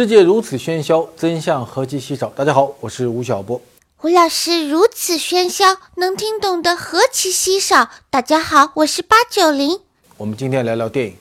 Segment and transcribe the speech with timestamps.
[0.00, 2.30] 世界如此喧嚣，真相何其稀少。
[2.30, 3.60] 大家好，我是吴晓波。
[3.98, 7.90] 胡老师如此喧嚣，能听懂的何其稀少。
[8.08, 9.78] 大家好，我是八九零。
[10.16, 11.14] 我们今天聊聊电影。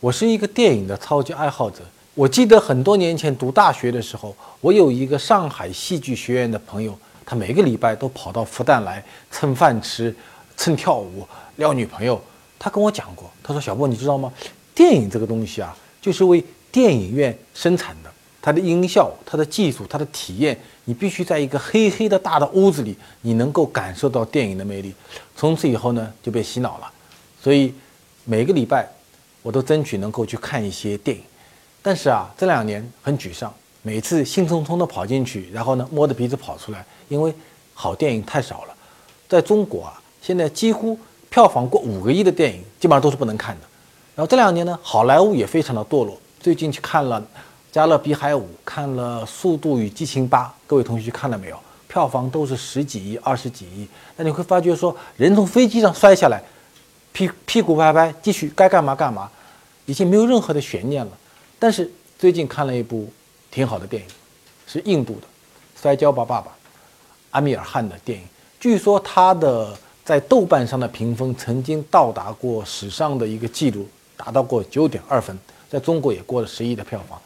[0.00, 1.84] 我是一个电影的超级爱好者。
[2.14, 9.00] 我记得很多年前读大学的时候，我有一个上海戏剧学院的朋友，他每个礼拜都跑到复旦来
[9.30, 10.12] 蹭饭吃、
[10.56, 11.24] 蹭跳舞、
[11.58, 12.20] 撩女朋友。
[12.58, 14.32] 他跟我讲过，他说：“小波，你知道吗？
[14.74, 18.09] 电影这个东西啊，就是为……”电影院生产的，
[18.42, 24.94] 它的音效、它的技术、它的体验，你必须在一个黑黑的大的屋子里，你能够感受到电影的魅力。
[25.36, 26.90] 从此以后呢，就被洗脑了。
[27.42, 27.72] 所以
[28.24, 28.88] 每个礼拜
[29.42, 31.22] 我都争取能够去看一些电影。
[31.82, 37.34] 但是啊，这两年很沮丧，每次兴冲冲的跑进去，然后呢摸着鼻子跑出来，因为
[37.74, 38.74] 好电影太少了。
[39.28, 40.98] 在中国啊，现在几乎
[41.30, 43.66] 票房过五个亿的电影基本上都是不能看的。
[44.14, 46.18] 然后这两年呢，好莱坞也非常的堕落。
[46.38, 47.20] 最近去看了
[47.72, 51.58] 《加勒比海五》，看了《速度与激情八》，各位同学去看了没有？
[51.86, 53.86] 票房都是十几亿、二十几亿。
[54.16, 56.42] 那你会发觉说，人从飞机上摔下来，
[57.12, 59.30] 屁屁股拍拍，继续该干嘛干嘛，
[59.86, 61.12] 已经没有任何的悬念了。
[61.58, 63.08] 但是最近看了一部
[63.50, 64.08] 挺好的电影，
[64.66, 65.20] 是印度的
[65.80, 66.50] 《摔跤吧，爸爸》，
[67.30, 68.24] 阿米尔汗的电影。
[68.58, 75.38] 据说他的在豆瓣上的评分曾经到达过史上的一个记录，达到过九点二分。
[75.68, 77.16] 在中国也过了十亿的票房，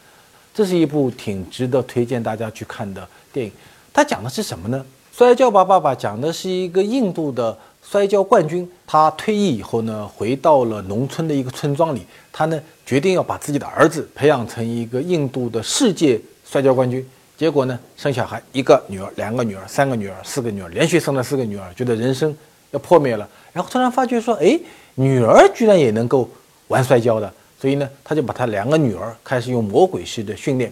[0.54, 3.52] 这是一部挺值得推荐大家去看的电影。
[3.92, 4.86] 它讲的是什么呢？
[5.18, 17.04] 《摔跤吧，爸爸》讲的是一个印度的摔跤冠军，他退役以后呢，回到了农村的一个村庄里，他呢决定要把自己的儿子培养成一个印度的世界摔跤冠军。
[17.36, 22.32] 结果呢，生小孩，一个女儿，两个女儿，三个女儿，四个女儿，连续生了四个女儿，觉得人生
[22.70, 23.28] 要破灭了。
[23.52, 24.56] 然后突然发觉说，哎，
[24.94, 26.28] 女儿居然也能够
[26.68, 27.32] 玩摔跤的。
[27.64, 30.70] 所以呢，他就把他两个女儿开始用魔鬼式的训练，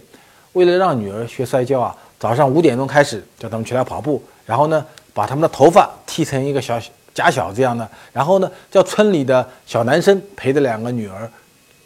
[0.52, 6.78] 为了让女儿学摔跤啊，早上五点钟开始叫他们起来跑步，然后呢，把他们的头发剃成一个小
[7.14, 11.26] 假小这样的，然后呢，叫村里的小男生陪着两个女儿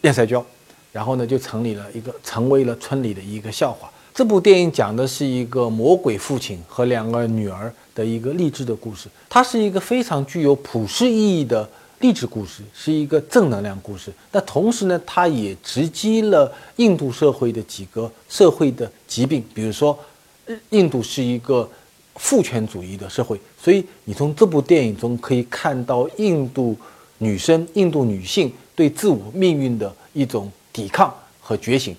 [0.01, 0.45] 练摔跤，
[0.91, 3.89] 然后呢，就成立了一个成为了村里的一个笑话。
[4.13, 11.65] 这部电影讲的是一个魔鬼父亲和两个女儿的一个励志的故事，它是一个非常具有普世意义的。
[11.99, 19.97] 励志故事是一个正能量故事，但同时呢，它也直击了印度社会的几个社会的疾病，比如说，
[20.69, 21.67] 印度是一个
[22.15, 26.77] 父权主义的社会，所以你从这部电影中可以看到印度
[27.17, 31.95] 女生、印度女性对自我命运的一种抵抗和觉醒。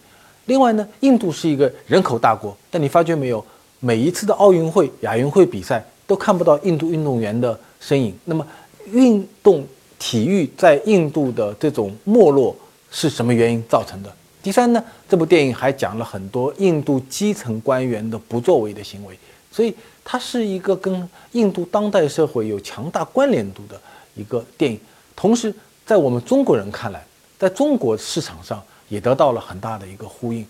[0.46, 3.44] 另外呢，印度是一个人口大国，但你发觉没有，
[3.80, 8.16] 每一次的奥运会、亚运会比赛都看不到印度运动员的身影。
[8.24, 8.46] 那么，
[8.92, 9.66] 运动。
[9.98, 12.54] 体育在印度的这种没落
[12.90, 14.14] 是什么原因造成的？
[14.42, 19.18] 第三呢，这部电影还讲了很多印度基层官员的不作为的行为，
[19.50, 23.78] 所以它是一个跟印度当代社会有强大关联度的
[24.14, 24.80] 一个电影。
[25.16, 25.52] 同时，
[25.84, 27.04] 在我们中国人看来，
[27.36, 30.46] 在中国市场上也得到了很大的一个呼应。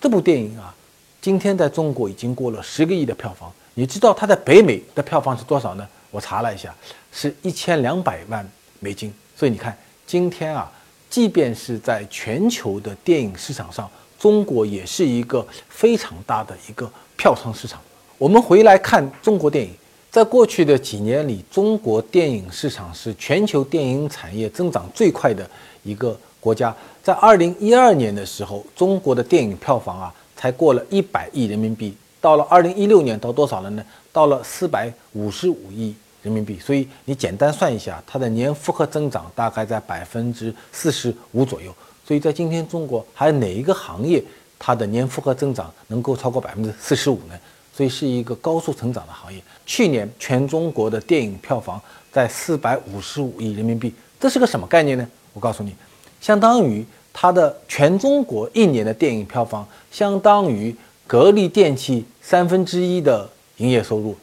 [0.00, 0.74] 这部电影啊，
[1.20, 3.52] 今天在中国已经过了十个亿的票房。
[3.74, 5.86] 你知道它在北美的票房是多少呢？
[6.10, 6.74] 我查了一下，
[7.12, 8.48] 是一千两百万。
[8.80, 9.76] 美金，所以你看，
[10.06, 10.70] 今天啊，
[11.08, 17.80] 即便是在全球的电影市场上，中国也是一个非常大的一个票仓市场。
[18.18, 19.70] 我们回来看中国电影，
[20.10, 25.48] 在过去的几年里，中国电影市场是全球电影产业增长最快的
[25.82, 26.74] 一个国家。
[27.02, 31.94] 在二零一二年的时候，中国的电影票房啊，才过了一百亿人民币。
[32.20, 33.84] 到了二零一六年，到多少了呢？
[34.12, 35.94] 到了四百五十五亿。
[36.26, 41.72] 人民币，所以你简单算一下，它的年复合增长大概在百分之四十五左右。
[42.04, 44.20] 所以在今天中国，还有哪一个行业
[44.58, 47.38] 它的年复合增长能够超过百分之四十五呢？
[47.72, 49.40] 所以是一个高速成长的行业。
[49.64, 55.08] 去年全中国的电影票房在四百五十五亿人民币，这是个什么概念呢？
[55.32, 55.72] 我告诉你，
[56.20, 60.74] 相当于它的全中国一年的电影票房，相当于
[61.06, 64.16] 格力电器三分之一的营业收入。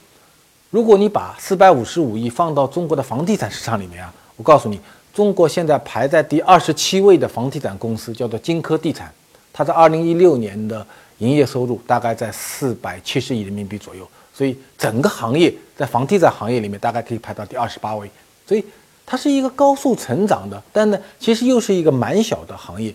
[0.73, 4.79] 如果你把四百五十五亿放到中国的房地产市场里面啊，我告诉你，
[5.13, 9.13] 中国现在排在第二十七位的房地产公司叫做金科地产，
[9.53, 10.83] 它在二零一六年的
[11.19, 18.09] 营业收入大概在四百七十亿人民币左右，所以整个行业在房地产行业里面大概可以排到第二十八位，
[18.47, 18.65] 所以
[19.05, 22.91] 它是一个高速成长的，但呢，其实又是一个蛮小的行业，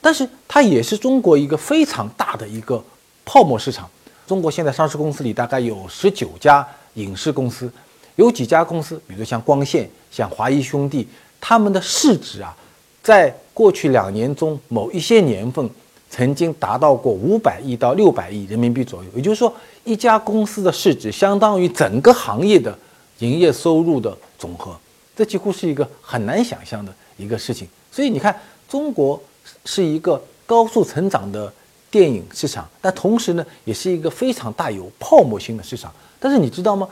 [0.00, 2.82] 但是它也是中国一个非常大的一个
[3.26, 3.86] 泡沫市场。
[4.26, 6.66] 中国现在上市公司里大概有十九家。
[6.94, 7.70] 影视公司
[8.16, 11.06] 有几家公司，比如像光线、像华谊兄弟，
[11.40, 12.54] 他们的市值啊，
[13.02, 15.68] 在过去两年中某一些年份
[16.10, 19.10] 曾经达到过五百亿到六百亿人民币左右。
[19.14, 19.52] 也就是说，
[19.84, 22.76] 一家公司的市值相当于整个行业的
[23.20, 24.76] 营业收入的总和，
[25.16, 27.68] 这几乎是一个很难想象的一个事情。
[27.92, 28.38] 所以你看，
[28.68, 29.22] 中国
[29.64, 31.52] 是一个高速成长的
[31.90, 35.92] 电影市场，但同时呢，也是一个非常大有泡沫性的市场。
[36.20, 36.86] 但是你知道吗？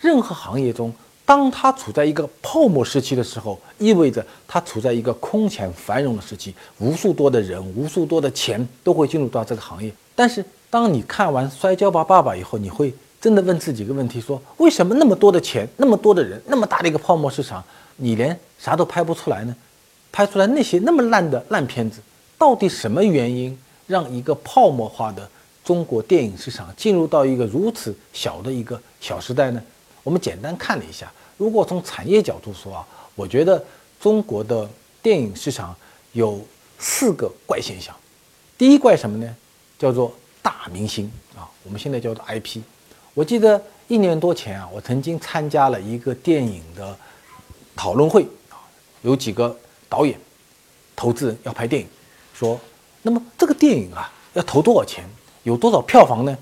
[0.00, 0.92] 任何行业中，
[1.24, 9.92] 当它处在一个泡沫时期的时候，意味着它处在一个空前繁荣的时期，无数多的人、无数多的钱都会进入到这个行业。
[10.16, 17.62] 但是，当你看完《摔跤吧，爸爸》以后，你会真的问自己一个问题：说为什么那么多的钱、那么多的人、那么大的一个泡沫市场，
[17.96, 19.54] 你连啥都拍不出来呢？
[20.10, 22.00] 拍出来那些那么烂的烂片子，
[22.36, 23.56] 到底什么原因
[23.86, 25.28] 让一个泡沫化的
[25.70, 29.62] 中国电影市场进入到一个如此小的一个小时代呢？
[30.02, 31.08] 我们简单看了一下。
[31.36, 33.64] 如果从产业角度说啊，我觉得
[34.00, 34.68] 中国的
[35.00, 35.72] 电影市场
[36.10, 36.44] 有
[36.80, 37.94] 四个怪现象。
[38.58, 39.36] 第一怪什么呢？
[39.78, 40.12] 叫做
[40.42, 42.60] 大明星啊，我们现在叫做 IP。
[43.14, 46.98] 我记得一年多前啊，我曾经参加了一个电影的
[47.76, 48.58] 讨论会啊，
[49.02, 49.56] 有几个
[49.88, 50.18] 导演、
[50.96, 51.86] 投资人要拍电影，
[52.34, 52.58] 说
[53.02, 55.08] 那么这个电影啊要投多少钱，
[55.42, 56.36] 有多少票房呢？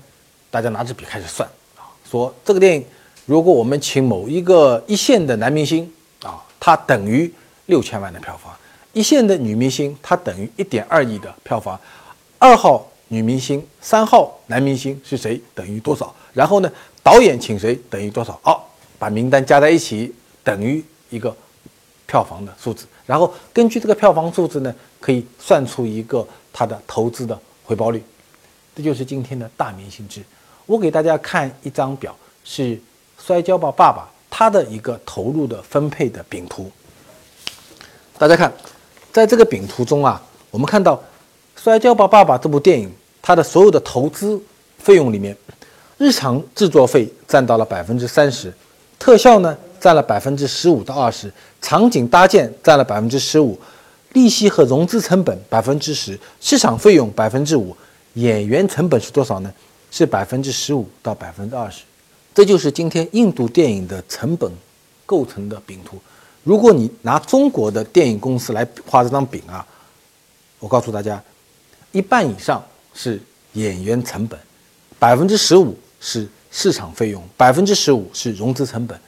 [0.51, 1.47] 大家拿着笔开始算
[1.77, 2.83] 啊，说这个电影。
[3.25, 5.87] 如果我们请某一个一线的男明星
[6.23, 7.31] 啊，他等于
[7.67, 8.51] 六千万的票房；
[8.93, 11.77] 一线的女明星，她等于一点二亿的票房；
[12.39, 16.11] 二号女明星、三号男明星是谁等于多少？
[16.33, 16.71] 然后呢，
[17.03, 18.39] 导演请谁等于多少？
[18.43, 18.59] 哦，
[18.97, 20.11] 把名单加在一起
[20.43, 21.35] 等于一个
[22.07, 22.87] 票房的数字。
[23.05, 28.03] 然后根据这个票房数字呢，可以算出一个他的投资的回报率。
[28.79, 30.21] 这就是今天的大明星制。
[30.65, 32.15] 我给大家看一张表
[32.45, 32.79] 是。
[33.21, 34.09] 摔跤吧，爸爸！
[34.29, 36.71] 他的一个投入的分配的饼图，
[38.17, 38.51] 大家看，
[39.11, 40.95] 在这个饼图中啊，我们看到
[41.61, 42.89] 《摔跤吧，爸爸》这部电影，
[43.21, 44.41] 它的所有的投资
[44.77, 45.35] 费用里面，
[45.97, 48.53] 日常制作费占到了百分之三十，
[48.97, 51.29] 特效呢占了百分之十五到二十，
[51.61, 53.59] 场景搭建占了百分之十五，
[54.13, 57.75] 利息和融资成本百分之十，市场费用百分之五，
[58.13, 59.53] 演员成本是多少呢？
[59.91, 61.83] 是百分之十五到百分之二十。
[62.33, 64.51] 这就是今天印度电影的成本
[65.05, 65.97] 构成的饼图。
[66.43, 69.65] 如果你拿中国的电影公司来画这张饼啊，
[70.59, 71.21] 我告诉大家，
[71.91, 72.63] 一半以上
[72.93, 73.21] 是
[73.53, 74.39] 演员成本，
[74.97, 78.99] 百分之十五是市场费用，百分之十五是融资成本。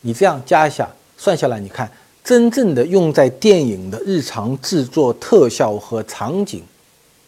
[0.00, 1.90] 你这样加一下，算下来，你看
[2.22, 6.62] 真正的用在电影的日常制作、特效和场景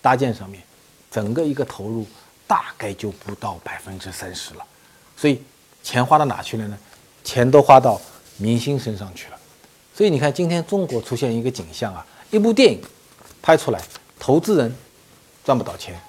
[0.00, 0.62] 搭建上面，
[1.12, 2.06] 整个一个投入
[2.47, 4.64] 大概就不到百分之三十了。
[5.17, 5.41] 所以
[5.85, 6.79] 钱花到哪去了呢？
[7.23, 8.00] 钱都花到
[8.38, 9.38] 明星身上去了。
[9.94, 12.81] 所以你看，今天中国出现一个景象啊，一部电影
[13.43, 13.81] 拍出来，
[14.19, 14.75] 投资人
[15.44, 16.00] 赚不到钱，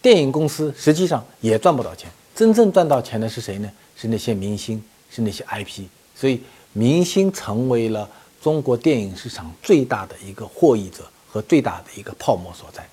[0.00, 2.08] 电影公司实际上也赚不到钱。
[2.34, 3.70] 真正赚到钱的是谁呢？
[3.96, 5.82] 是那些明星，是那些 IP。
[6.14, 6.40] 所以
[6.72, 8.08] 明星成为了
[8.40, 12.88] 中国电影市场最大的一个获益者和最大的一个泡沫所在。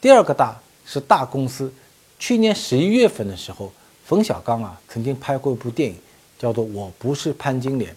[0.00, 0.56] 第二个大
[0.88, 1.70] 是大公司。
[2.18, 3.70] 去年十一月份的时候。
[4.08, 5.94] 冯小刚啊，曾经拍过一部电影，
[6.38, 7.92] 叫做《我不是潘金莲》。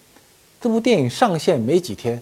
[0.60, 2.22] 这部电影上线没几天，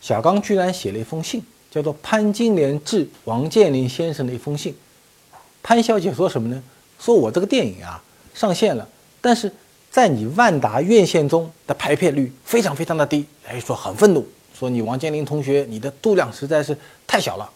[0.00, 4.72] 小刚居然写了一封信，叫做《潘金莲致王健林先生的一封信》。
[5.60, 6.62] 潘小姐说什么呢？
[7.00, 8.00] 说我这个电影啊
[8.32, 8.88] 上线了，
[9.20, 9.52] 但是
[9.90, 13.26] 在你万达院线中的排片率非常非常的低。
[13.44, 14.24] 哎，说很愤怒，
[14.56, 17.50] 说你王健林同学，你的度量实在是太小了！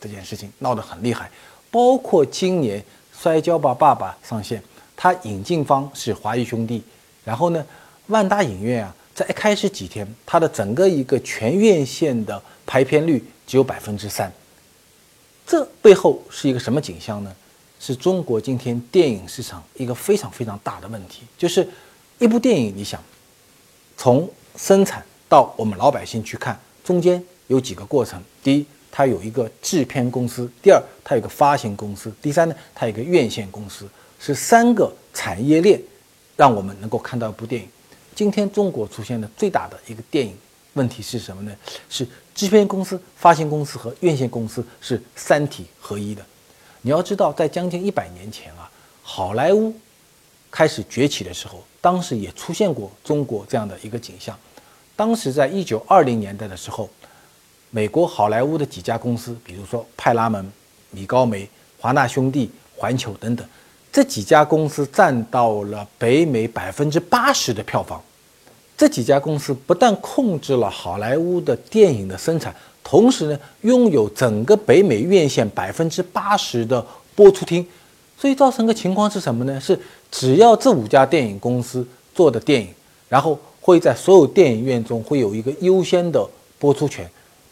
[0.00, 1.30] 这件事情闹得很厉害，
[1.70, 2.84] 包括今年。
[3.20, 4.62] 摔跤吧，爸爸上线，
[4.96, 6.80] 它引进方是华谊兄弟。
[7.24, 7.66] 然后呢，
[8.06, 14.32] 万达影院啊，在开始几天，它的整个一个全院线的排片率只有百分之三。
[15.44, 17.34] 这背后是一个什么景象呢？
[17.80, 21.68] 是中国今天电影市场一个非常非常大的问题，就是
[22.20, 23.02] 一部电影，你想
[23.96, 28.22] 从生产到我们老百姓去看，中间有几个过程。
[28.44, 28.64] 第一。
[28.90, 35.80] 它有一个制片公司，第二，它有个发行公司，第三呢，它有一个院线公司，是三个产业链，
[36.36, 37.68] 让我们能够看到一部电影。
[38.14, 40.36] 今天中国出现的最大的一个电影
[40.72, 41.54] 问题是什么呢？
[41.88, 46.24] 是制片公司、发行公司和院线公司是三体合一的。
[46.80, 48.68] 你要知道，在将近一百年前啊，
[49.02, 49.72] 好莱坞
[50.50, 54.36] 开始崛起的时候，当时也出现过中国这样的一个景象。
[54.96, 56.88] 当时在一九二零年代的时候。
[57.70, 60.50] 美国好莱坞的几家公司，比如说派拉蒙、
[60.90, 61.48] 米高梅、
[61.78, 63.46] 华纳兄弟、环球等等，
[63.92, 68.00] 这几家公司占到了北美百分之八十的票房。
[68.76, 76.84] 这几家公司不但控制了好莱坞的电影的生产，同时呢，拥有整个北美院线百分之八十的
[77.16, 77.66] 播出厅，
[78.16, 79.60] 所以造成个情况是什么呢？
[79.60, 79.78] 是
[80.10, 81.84] 只要这五家电影公司
[82.14, 82.68] 做的电影，
[83.08, 86.24] 然后会在所有电影院中会有一个优先的
[86.60, 87.04] 播出权，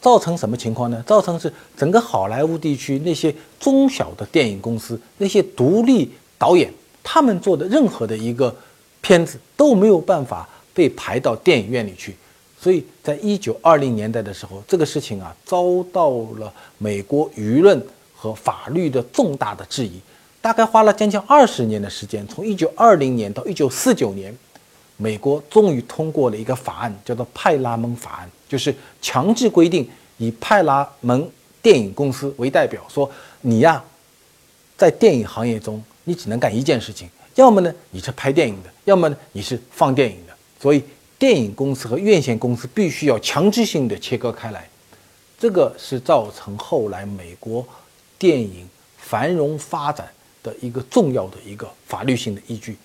[0.07, 1.03] 造成什么情况呢？
[1.05, 6.09] 造成是整个好莱坞地区那些中小的电影公司，那些独立
[6.39, 6.73] 导演，
[7.03, 8.55] 他们做的任何的一个
[9.01, 12.15] 片子都没有办法被排到电影院里去。
[12.57, 17.85] 所以在一九二零年代的时候，这个事情啊遭到了美国舆论
[18.15, 19.99] 和法律的重大的质疑，
[20.41, 24.33] 大概花了将近二十年的时间，从一九二零年到一九四九年，
[24.97, 29.89] 美国终于通过了一个法案，叫做派拉蒙法案，就是强制规定
[30.19, 31.31] 以派拉蒙
[31.63, 33.11] 电影公司为代表，说
[33.41, 33.83] 你呀，
[34.77, 40.83] 在电影行业中你只能干一件事情，要么呢你是拍电影的，要么呢你是放电影的，所以。
[41.19, 44.69] 电影公司和院线公司必须要强制性的切割开来，
[45.39, 47.67] 这个是造成后来美国
[48.19, 50.07] 电影繁荣发展
[50.43, 52.77] 的一个重要的一个法律性的依据。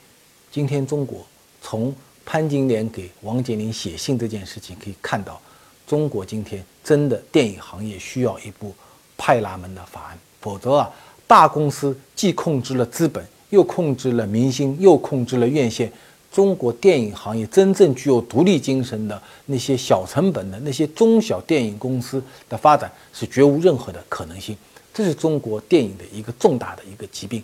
[0.50, 1.27] 今天中国
[1.62, 1.94] 从
[2.25, 5.39] 潘金莲给王健林写信这件事情可以看到，
[5.88, 8.74] 中国今天真的电影行业需要一部
[9.18, 10.89] 派拉蒙的法案，否则啊，
[11.27, 15.91] 大公司既控制了资本，又控制了明星，又控制了院线。
[16.32, 24.56] 中国电影行业真正具有独立精神的那些小成本的那些中小电影公司的发展是绝无任何的可能性，
[24.94, 27.44] 这是中国电影的一个重大的一个疾病。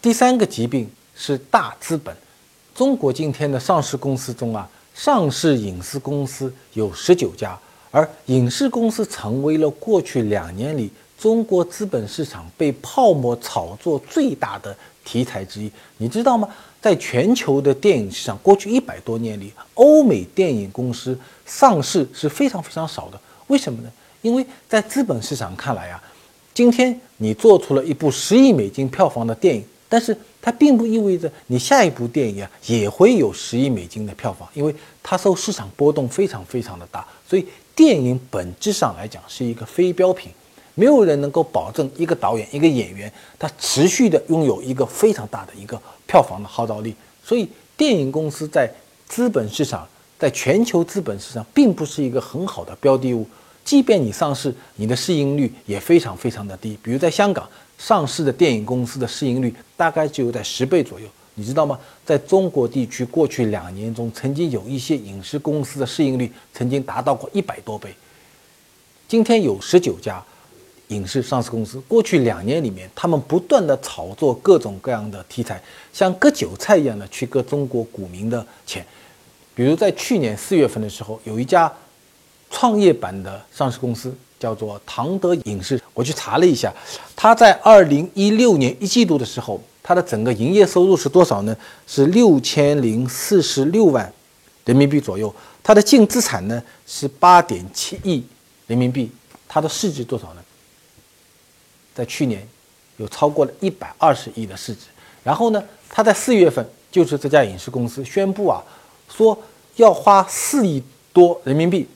[0.00, 2.16] 第三个疾病是大资本。
[2.74, 7.56] 中国今天的上市公司中啊，上市影视公司有十九家，
[7.92, 15.70] 而影视公司成为了过去两年里中国资本市场被泡沫炒作最大的题材之一。
[15.98, 16.48] 你知道吗？
[16.82, 21.16] 在全球的电影市场，过去一百多年里，欧美电影公司
[21.46, 23.20] 上市是非常非常少的。
[23.46, 23.90] 为什么呢？
[24.20, 26.02] 因为在资本市场看来啊，
[26.52, 37.06] 今天你做出了一部十亿美金票房的电影，但是它并不意味着你下一部电影啊也会有十亿美金的票房，因为它受市场波动非常非常的大。
[37.26, 40.30] 所以电影本质上来讲是一个非标品。
[40.74, 46.94] 没有人能够保证一个导演、一个演员他持续的拥有一个非常大的一个票房的号召力。
[47.24, 48.68] 所以，电影公司在
[49.08, 53.26] 资本市场，在全球资本市场，并不是一个很好的标的物。
[53.64, 56.76] 即便你上市，你的市盈率也非常非常的低。
[56.82, 57.48] 比如在香港
[57.86, 61.78] 上市的电影公司的市盈率大概就在十倍左右，你知道吗？
[62.02, 67.94] 在中国地区，过去两年中，曾经有一些影视公司的市盈率曾经达到过一百多倍。
[69.06, 70.24] 今天有十九家。
[70.88, 75.60] 影视上市公司过去两年里面，他们不断的炒作各种各样的题材，
[75.94, 78.84] 像割韭菜一样的去割中国股民的钱。
[79.54, 81.72] 比如在去年四月份的时候，有一家
[82.50, 86.72] 创业板的上市公司叫做唐德影视，我去查了一下，
[87.14, 91.56] 它在二零一六年一季度的时候，它的整个营业收入是多少呢？
[91.86, 94.12] 是六千零四十六万
[94.64, 95.34] 人民币左右。
[95.62, 98.22] 它的净资产呢是八点七亿
[98.66, 99.10] 人民币。
[99.48, 100.42] 它的市值多少呢？
[101.94, 102.46] 在去年，
[102.96, 104.80] 有超过了一百二十亿的市值。
[105.22, 108.62] 然后呢，他在四月份，就是这家影视公司宣布啊，
[109.08, 109.38] 说
[109.76, 111.88] 要花四亿多人民币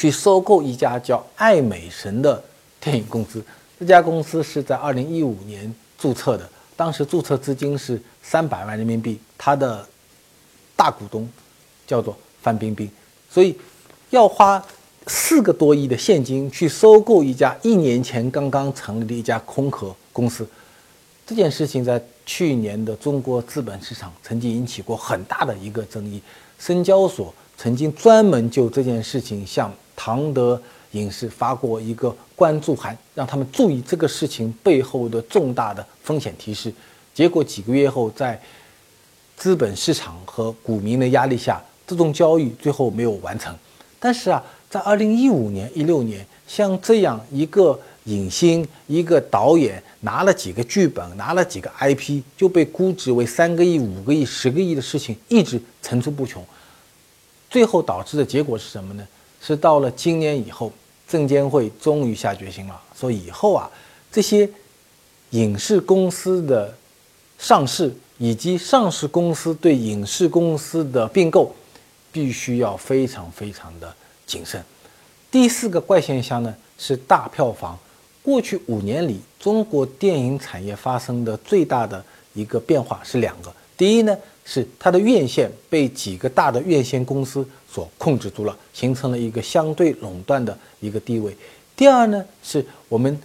[0.00, 2.42] 去收购一家叫爱美神的
[2.80, 3.44] 电影公司。
[3.78, 9.20] 这家公司是在二零一五年注册的，当时注册资金是三百万人民币。
[9.36, 9.86] 它的
[10.74, 11.28] 大股东
[11.86, 12.90] 叫做范冰冰，
[13.30, 13.54] 所以
[14.08, 14.64] 要花。
[15.06, 20.46] 四个多亿的现金去收购一家一年前刚刚成立的一家空壳公司，
[21.26, 26.22] 这件事情在去年的中国资本市场曾经引起过很大的一个争议。
[26.60, 30.58] 深交所曾经专门就这件事情向唐德
[30.92, 36.72] 影视发过一个关注函，让他们注意这个事情背后的重大的风险提示。
[37.12, 38.40] 结果几个月后，在
[39.36, 43.54] 资本市场和股民的压力下，这种交易最后没有完成。
[43.98, 44.42] 但是啊。
[44.70, 56.40] 在二零一五年、一六年，像这样一个影星、一个导演拿了几个剧本、拿了几个 IP，就被估值为三个亿、五个亿、十个亿的事情，一直层出不穷。
[57.50, 59.04] 最后导致的结果是什么呢？
[59.40, 60.72] 是到了今年以后，
[61.08, 63.70] 证监会终于下决心了，说以后啊，
[64.12, 64.48] 这些
[65.30, 66.74] 影视公司的
[67.38, 71.54] 上市以及上市公司对影视公司的并购，
[72.12, 73.94] 必须要非常非常的。
[74.26, 74.64] 谨慎。
[75.28, 77.76] 第四个怪现象呢是大票房。
[78.22, 83.52] 过去五年里，中国电影产业发生的最大的一个变化是两个。
[83.80, 91.34] 第一呢，是它的院线被几个大的院线公司所控制住了，形成了一个相对垄断的一个地位。
[91.74, 93.18] 第二呢，是我们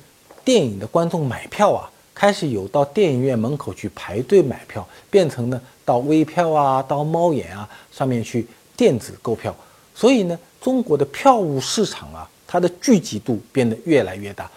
[0.45, 8.47] 电影的观众买票啊，开始有到电影院门口去排队买票，变成呢到微票啊、到猫眼啊上面去
[8.77, 9.53] 电子购票。
[9.93, 14.49] 所以呢，中国的票务市场啊，它的聚集度变得越来越大。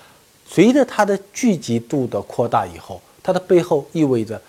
[0.46, 4.40] 随着它的聚集度的扩大以后，它的背后意味着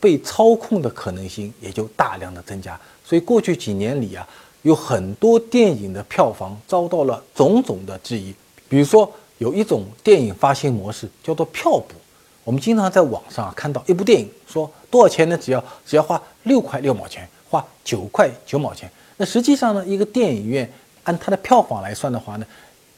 [0.00, 2.78] 被操控的可能性也就大量的增加。
[3.04, 4.26] 所以过去几年里啊，
[4.62, 8.34] 有很多电影的票房遭到了种种的质疑。
[8.68, 11.94] 比如说，有一种电影发行模式叫做票补。
[12.44, 15.36] 我们经常在网上啊看到一部电影，说多少钱呢？
[15.36, 18.90] 只要只要花六块六毛钱，花九块九毛钱。
[19.16, 20.70] 那实际上呢，一个电影院
[21.04, 22.46] 按它的票房来算的话呢，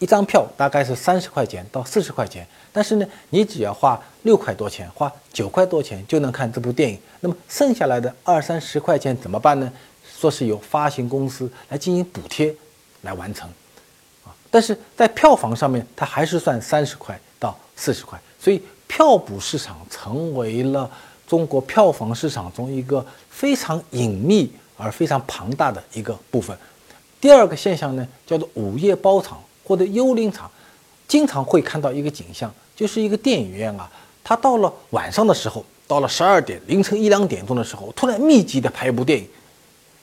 [0.00, 2.44] 一张票大概是三十块钱到四十块钱。
[2.72, 6.98] 但是呢，你只要花六块多钱，花九块多钱就能看这部电影。
[7.20, 9.70] 那么剩下来的二三十块钱怎么办呢？
[10.18, 12.54] 说是由发行公司来进行补贴
[13.02, 13.48] 来完成。
[14.24, 20.90] 啊但是在票房上面，它还是算三十块到四十块，所以票补市场成为了
[21.26, 26.56] 中国票房市场中一个非常隐秘而非常庞大的一个部分。
[27.20, 30.50] 第二个现象呢，叫做午夜包场或者幽灵场，
[31.06, 33.88] 经常会看到一个景象，就是一个电影院啊，
[34.24, 39.28] 它到了晚上的时候，到了十二点、凌晨一两点钟的时候，突然密集的排一部电影，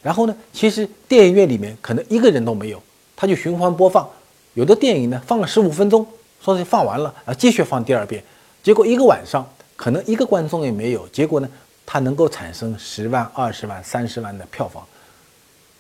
[0.02, 2.82] 然后呢，其实电影院里面可能一个人都没有，
[3.14, 4.10] 它就循环播放。
[4.54, 6.08] 有的电影呢，放了十五分钟，
[6.42, 8.24] 说是放完了啊，继续放第二遍，
[8.64, 9.46] 结果一个晚上
[9.76, 11.50] 可能一个观众也没有，结果呢，
[11.86, 14.82] 它能够产生十万、二十万、三十万的票房。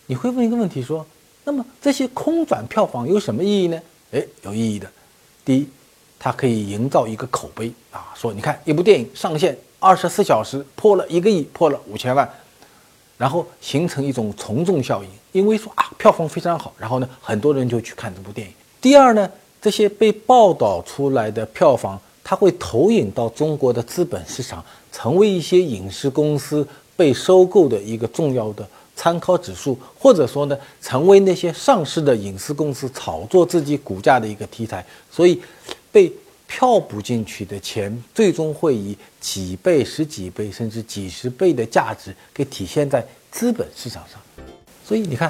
[0.07, 1.05] 你会问一个问题说，
[1.47, 3.81] 那么这些空转票房有什么意义呢？
[4.11, 4.85] 哎，有意义的。
[5.45, 5.69] 第一，
[6.19, 12.29] 它可以营造一个口碑啊，说你看一部电影上线二十四小时破了一个亿，破了五千万。
[13.17, 18.53] 然后形成一种从众效应，因为说啊票房非常好，然后呢很多人就去看这部电影。
[18.81, 26.67] 第二呢，这些被报道出来的票房，它会投影到中国的资本市场，成为一些影视公司
[26.97, 28.67] 被收购的一个重要的
[28.97, 34.85] 参考指数，或者说呢，成为那些上市的影视公司炒作自己股价的一个题材。
[35.09, 35.41] 所以，
[35.89, 36.11] 被。
[36.49, 44.17] 票补进去的钱，最终会以几倍、十几倍，甚至几十倍的价值给体现在资本市场上。
[44.87, 45.29] 所以你看，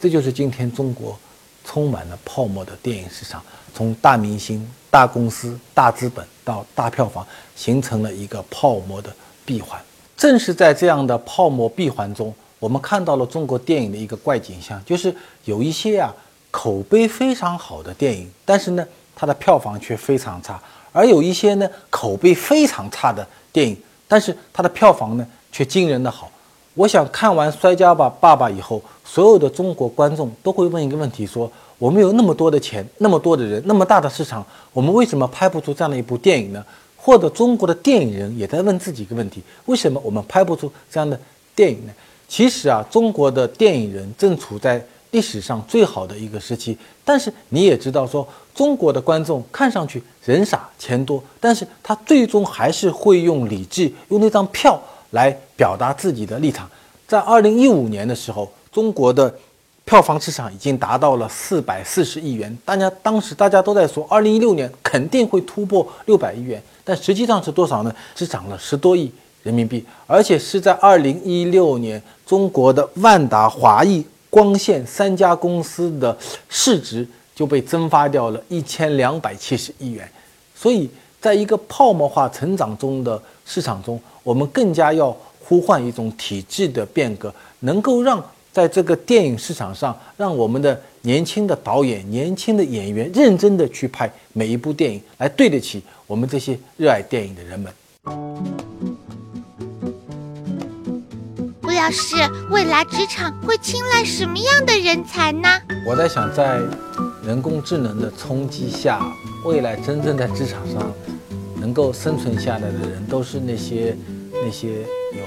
[0.00, 1.16] 这就是今天中国
[1.64, 3.40] 充满了泡沫的电影市场，
[3.72, 7.24] 从大明星、大公司、大资本到大票房，
[7.54, 9.14] 形成了一个泡沫的
[9.46, 9.80] 闭环。
[10.16, 15.12] 正是在这样的泡沫闭环中，我们看到了中国电影的一个怪景象，就是
[15.46, 16.14] 有一些啊
[16.52, 18.86] 口碑非常好的电影，但是呢。
[19.14, 23.76] 它的票房却非常差，而有一些呢口碑非常差的电影，
[24.08, 26.28] 但是它的票房呢却惊人的好。
[26.74, 31.48] 我想看完《摔跤吧，爸爸》以后，所有的中国观众都会问一个问题：说
[31.78, 36.64] 我们有那么多的钱，那么多的人，那么大的市场，我们为什么拍不出这样的一部电影呢？
[36.96, 41.20] 或者中国的电影人也在问自己一个问题：为什么我们拍不出这样的
[41.54, 41.92] 电影呢？
[42.32, 44.82] 其实啊，中国的电影人正处在。
[45.10, 56.66] 历史上最好的一个时期，但是你也知道，说中国的观众看上去人傻钱多，但是他最终还是会用理智，用那张票来表达自己的立场。
[57.06, 59.34] 在二零一五年的时候，中国的
[59.84, 67.94] 票房市场已经达到了四百四十亿元，大家当时大家都在说，二零一六年肯定会突破六百亿元，但实际上是多少呢？
[68.16, 69.12] 是涨了十多亿
[69.42, 74.04] 人民币，而且是在二零一六年，中国的万达、华谊。
[74.30, 76.16] 光线三家公司的
[76.48, 80.10] 市值就被蒸发掉了一千两百七十亿元，
[80.54, 80.88] 所以
[81.20, 98.71] 在一个泡沫化成长中的市场中，我们更加要呼唤一种体制的变革，能够让在这个电影市场上，让我们的年轻的导演、年轻的演员认真的去拍每一部电影，来对得起我们这些热爱电影的人们。
[101.82, 102.14] 老师，
[102.48, 105.48] 未来职场会青睐什么样的人才呢？
[105.84, 106.60] 我在想，在
[107.26, 109.00] 人工智能的冲击下，
[109.44, 110.94] 未来真正在职场上
[111.56, 113.96] 能够生存下来的人，都是那些
[114.30, 115.24] 那些有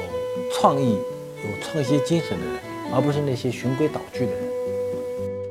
[0.57, 2.55] 创意、有创新精神的人，
[2.93, 4.41] 而不是那些循规蹈矩的人。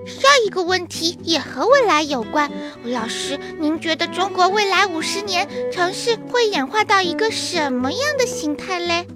[0.07, 2.51] 下一个问题也和未来有关，
[2.83, 9.07] 吴老师，您觉得中国未来五十年城市会演化到一个什么样的形态嘞？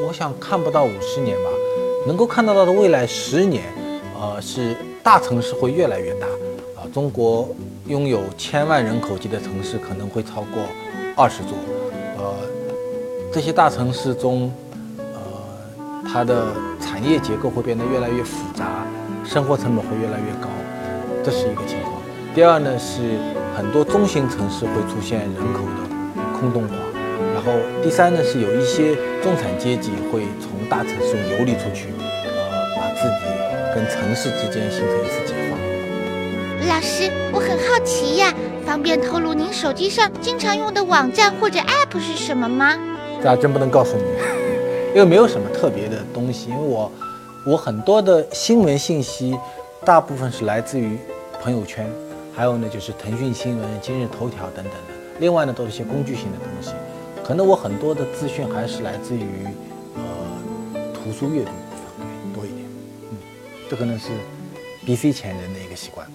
[0.00, 1.50] 我想看不到五十年吧，
[2.06, 3.64] 能够看得到的未来十年，
[4.14, 6.26] 呃，是大城市会越来越大，
[6.76, 7.48] 啊，中国
[7.88, 10.62] 拥有千万人口级的城市可能会超过
[11.16, 11.58] 二十座，
[12.16, 12.32] 呃，
[13.32, 14.52] 这些大城市中，
[14.98, 16.46] 呃，它的
[16.80, 18.86] 产业结构会变得越来越复杂，
[19.24, 20.48] 生活成本会越来越高，
[21.24, 21.94] 这是一个情况。
[22.34, 23.18] 第二呢是
[23.56, 26.76] 很多中型城市会出现人口的空洞化，
[27.38, 27.52] 然后
[27.84, 33.26] 第三呢是有一些中产阶级会从大城市游离出去，呃，把自己
[33.72, 36.68] 跟城市之间形成一次解放。
[36.68, 38.34] 老师，我很好奇呀，
[38.66, 42.76] 方便透露您手机上经常用的网站或者 App 是什么吗？
[43.22, 44.02] 这还真不能告诉你，
[44.92, 46.50] 因为没有什么特别的东西。
[46.50, 46.90] 因为我，
[47.46, 49.38] 我很多的新闻信息，
[49.84, 50.98] 大部分是来自于
[51.40, 51.88] 朋友圈，
[52.34, 54.94] 还有呢就是腾讯新闻、今日头条等等的。
[55.20, 56.72] 另外呢都是一些工具性的东西，
[57.28, 59.44] 可能我很多的资讯还是来自于
[59.94, 60.02] 呃
[60.94, 61.50] 图书阅读
[62.34, 62.64] 多一点。
[63.10, 63.18] 嗯，
[63.68, 64.08] 这可能是
[64.86, 66.10] B C 前人的一个习惯。